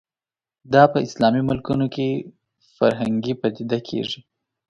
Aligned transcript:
دا 0.73 0.83
په 0.91 0.97
اسلامي 1.07 1.41
ملکونو 1.49 1.85
کې 1.93 2.07
فرهنګي 2.75 3.33
پدیده 3.41 3.79
کېږي 3.87 4.19